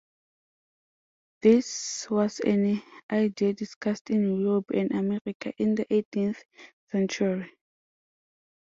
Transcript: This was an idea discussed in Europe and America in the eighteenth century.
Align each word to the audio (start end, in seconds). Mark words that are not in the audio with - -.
This 1.43 2.07
was 2.09 2.39
an 2.39 2.81
idea 3.11 3.53
discussed 3.53 4.09
in 4.09 4.41
Europe 4.41 4.71
and 4.73 4.89
America 4.93 5.53
in 5.59 5.75
the 5.75 5.85
eighteenth 5.93 6.43
century. 6.91 7.51